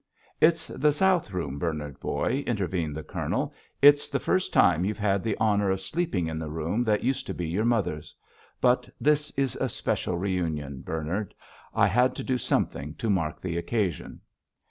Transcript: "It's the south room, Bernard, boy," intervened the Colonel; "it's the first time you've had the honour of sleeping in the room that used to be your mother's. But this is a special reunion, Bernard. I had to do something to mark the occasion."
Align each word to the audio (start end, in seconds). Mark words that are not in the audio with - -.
"It's 0.39 0.65
the 0.67 0.91
south 0.91 1.29
room, 1.31 1.59
Bernard, 1.59 1.99
boy," 1.99 2.43
intervened 2.47 2.95
the 2.97 3.03
Colonel; 3.03 3.53
"it's 3.83 4.09
the 4.09 4.19
first 4.19 4.51
time 4.51 4.83
you've 4.83 4.97
had 4.97 5.21
the 5.21 5.37
honour 5.39 5.69
of 5.69 5.79
sleeping 5.79 6.25
in 6.25 6.39
the 6.39 6.49
room 6.49 6.83
that 6.85 7.03
used 7.03 7.27
to 7.27 7.35
be 7.35 7.47
your 7.47 7.65
mother's. 7.65 8.15
But 8.59 8.89
this 8.99 9.29
is 9.37 9.55
a 9.57 9.69
special 9.69 10.17
reunion, 10.17 10.81
Bernard. 10.81 11.35
I 11.75 11.85
had 11.85 12.15
to 12.15 12.23
do 12.23 12.39
something 12.39 12.95
to 12.95 13.11
mark 13.11 13.41
the 13.41 13.57
occasion." 13.59 14.21